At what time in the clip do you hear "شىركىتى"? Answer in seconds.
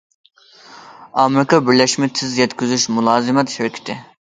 3.59-4.01